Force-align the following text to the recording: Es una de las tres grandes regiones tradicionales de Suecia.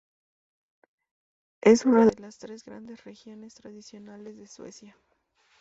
Es 1.61 1.85
una 1.85 2.07
de 2.07 2.19
las 2.19 2.39
tres 2.39 2.65
grandes 2.65 3.03
regiones 3.03 3.53
tradicionales 3.53 4.35
de 4.35 4.47
Suecia. 4.47 4.97